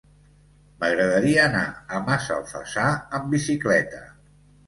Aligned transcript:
M'agradaria 0.83 1.43
anar 1.49 1.61
a 1.97 2.01
Massalfassar 2.07 2.87
amb 3.19 3.31
bicicleta. 3.37 4.01